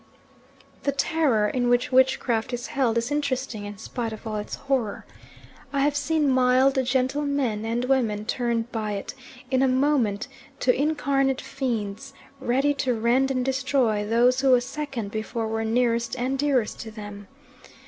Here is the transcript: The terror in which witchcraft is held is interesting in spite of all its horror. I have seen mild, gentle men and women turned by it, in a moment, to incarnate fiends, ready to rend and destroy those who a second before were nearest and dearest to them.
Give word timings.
The 0.81 0.91
terror 0.93 1.47
in 1.47 1.69
which 1.69 1.91
witchcraft 1.91 2.53
is 2.53 2.67
held 2.73 2.97
is 2.97 3.11
interesting 3.11 3.65
in 3.65 3.77
spite 3.77 4.11
of 4.11 4.25
all 4.25 4.37
its 4.37 4.55
horror. 4.55 5.05
I 5.71 5.81
have 5.81 5.95
seen 5.95 6.27
mild, 6.27 6.83
gentle 6.85 7.21
men 7.21 7.65
and 7.65 7.85
women 7.85 8.25
turned 8.25 8.71
by 8.71 8.93
it, 8.93 9.13
in 9.51 9.61
a 9.61 9.67
moment, 9.67 10.27
to 10.61 10.73
incarnate 10.75 11.39
fiends, 11.39 12.13
ready 12.39 12.73
to 12.81 12.95
rend 12.95 13.29
and 13.29 13.45
destroy 13.45 14.03
those 14.03 14.41
who 14.41 14.55
a 14.55 14.61
second 14.61 15.11
before 15.11 15.47
were 15.47 15.63
nearest 15.63 16.15
and 16.17 16.35
dearest 16.39 16.79
to 16.79 16.89
them. 16.89 17.27